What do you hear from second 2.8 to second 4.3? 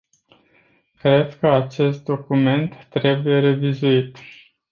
trebuie revizuit.